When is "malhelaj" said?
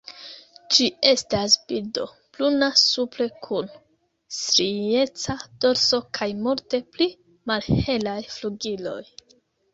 7.53-8.19